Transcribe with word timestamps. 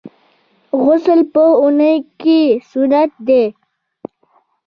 غسل 0.85 1.21
په 1.33 1.43
اونۍ 1.61 1.95
کي 2.21 2.39
سنت 2.69 3.11
دی. 3.27 3.43